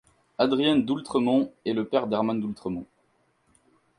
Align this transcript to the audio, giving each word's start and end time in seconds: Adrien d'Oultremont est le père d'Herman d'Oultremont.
Adrien 0.39 0.77
d'Oultremont 0.77 1.53
est 1.63 1.73
le 1.73 1.85
père 1.87 2.07
d'Herman 2.07 2.41
d'Oultremont. 2.41 2.87